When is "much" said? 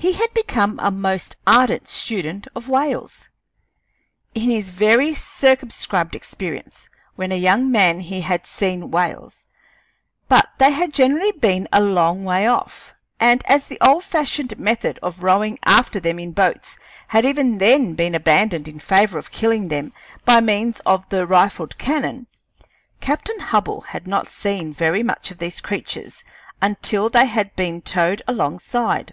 25.02-25.32